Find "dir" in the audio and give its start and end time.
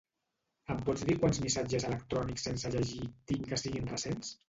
1.09-1.17